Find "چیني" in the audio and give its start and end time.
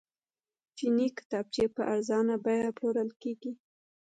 0.77-1.07